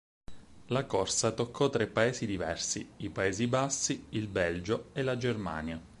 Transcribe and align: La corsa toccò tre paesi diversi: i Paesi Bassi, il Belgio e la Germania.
La 0.69 0.85
corsa 0.85 1.29
toccò 1.31 1.69
tre 1.69 1.85
paesi 1.85 2.25
diversi: 2.25 2.89
i 2.97 3.11
Paesi 3.11 3.45
Bassi, 3.45 4.05
il 4.09 4.25
Belgio 4.27 4.85
e 4.93 5.03
la 5.03 5.15
Germania. 5.15 5.79